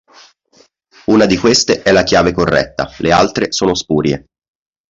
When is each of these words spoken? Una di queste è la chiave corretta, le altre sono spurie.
Una 1.05 1.27
di 1.27 1.37
queste 1.37 1.83
è 1.83 1.91
la 1.91 2.01
chiave 2.01 2.33
corretta, 2.33 2.89
le 3.01 3.11
altre 3.11 3.51
sono 3.51 3.75
spurie. 3.75 4.25